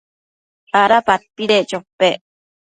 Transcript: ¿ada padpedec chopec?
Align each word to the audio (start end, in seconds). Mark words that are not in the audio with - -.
¿ada 0.81 0.99
padpedec 1.07 1.65
chopec? 1.69 2.19